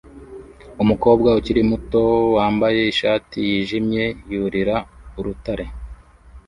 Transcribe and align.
Umukobwa 0.83 1.29
ukiri 1.39 1.61
muto 1.71 2.01
wambaye 2.35 2.79
ishati 2.93 3.37
yijimye 3.49 4.03
yurira 4.31 4.75
urutare 5.19 5.65